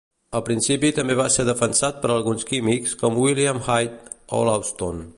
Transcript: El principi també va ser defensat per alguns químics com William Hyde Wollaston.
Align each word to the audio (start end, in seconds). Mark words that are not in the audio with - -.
El 0.37 0.41
principi 0.45 0.89
també 0.99 1.17
va 1.19 1.27
ser 1.35 1.45
defensat 1.49 2.01
per 2.05 2.11
alguns 2.15 2.47
químics 2.53 2.99
com 3.05 3.23
William 3.27 3.63
Hyde 3.69 4.19
Wollaston. 4.19 5.09